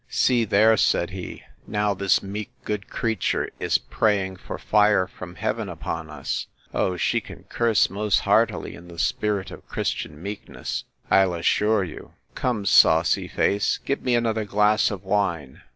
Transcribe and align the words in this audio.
See 0.09 0.45
there! 0.45 0.77
said 0.77 1.11
he: 1.11 1.43
now 1.67 1.93
this 1.93 2.23
meek, 2.23 2.49
good 2.63 2.89
creature 2.89 3.51
is 3.59 3.77
praying 3.77 4.37
for 4.37 4.57
fire 4.57 5.05
from 5.05 5.35
heaven 5.35 5.69
upon 5.69 6.09
us! 6.09 6.47
O 6.73 6.97
she 6.97 7.21
can 7.21 7.43
curse 7.49 7.87
most 7.87 8.21
heartily, 8.21 8.73
in 8.73 8.87
the 8.87 8.97
spirit 8.97 9.51
of 9.51 9.67
Christian 9.67 10.19
meekness, 10.19 10.85
I'll 11.11 11.35
assure 11.35 11.83
you!—Come, 11.83 12.65
saucy 12.65 13.27
face, 13.27 13.77
give 13.85 14.01
me 14.01 14.15
another 14.15 14.43
glass 14.43 14.89
of 14.89 15.03
wine. 15.03 15.61